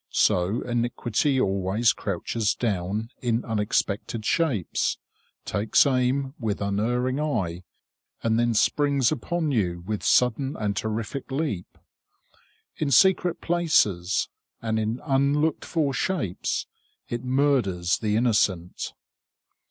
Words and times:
So 0.09 0.61
iniquity 0.63 1.39
always 1.39 1.93
crouches 1.93 2.55
down 2.55 3.09
in 3.21 3.45
unexpected 3.45 4.25
shapes, 4.25 4.97
takes 5.45 5.85
aim 5.85 6.33
with 6.39 6.59
unerring 6.59 7.19
eye, 7.19 7.65
and 8.23 8.39
then 8.39 8.55
springs 8.55 9.11
upon 9.11 9.51
you 9.51 9.83
with 9.85 10.01
sudden 10.01 10.55
and 10.57 10.75
terrific 10.75 11.29
leap. 11.29 11.77
In 12.77 12.89
secret 12.89 13.41
places 13.41 14.27
and 14.59 14.79
in 14.79 14.99
unlooked 15.03 15.65
for 15.65 15.93
shapes 15.93 16.65
it 17.07 17.23
murders 17.23 17.99
the 17.99 18.15
innocent. 18.15 18.93